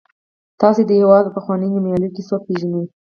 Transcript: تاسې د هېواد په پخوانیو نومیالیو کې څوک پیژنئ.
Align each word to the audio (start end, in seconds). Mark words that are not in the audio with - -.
تاسې 0.61 0.81
د 0.85 0.91
هېواد 0.99 1.23
په 1.27 1.31
پخوانیو 1.35 1.73
نومیالیو 1.75 2.13
کې 2.15 2.21
څوک 2.29 2.41
پیژنئ. 2.47 2.85